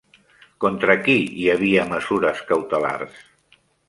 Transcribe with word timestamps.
Contra 0.63 0.95
qui 1.07 1.17
hi 1.41 1.45
havia 1.55 1.85
mesures 1.91 2.41
cautelars? 2.53 3.21